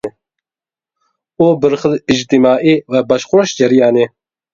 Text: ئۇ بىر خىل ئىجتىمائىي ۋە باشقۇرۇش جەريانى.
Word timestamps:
ئۇ 1.37 1.49
بىر 1.65 1.75
خىل 1.81 1.93
ئىجتىمائىي 1.97 2.79
ۋە 2.95 3.03
باشقۇرۇش 3.13 3.55
جەريانى. 3.61 4.09